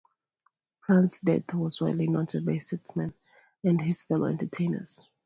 Pran's 0.81 1.19
death 1.19 1.53
was 1.53 1.79
widely 1.79 2.07
noted 2.07 2.43
by 2.43 2.57
statesmen 2.57 3.13
and 3.63 3.79
his 3.79 4.01
fellow 4.01 4.25
entertainers. 4.25 4.99